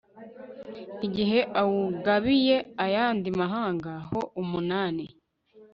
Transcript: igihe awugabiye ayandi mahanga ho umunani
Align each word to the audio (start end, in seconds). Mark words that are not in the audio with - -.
igihe 1.07 1.39
awugabiye 1.61 2.55
ayandi 2.85 3.29
mahanga 3.41 3.91
ho 4.09 4.19
umunani 4.41 5.05